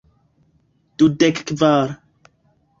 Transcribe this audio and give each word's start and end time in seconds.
Dudek 0.97 1.37
kvar. 1.47 1.87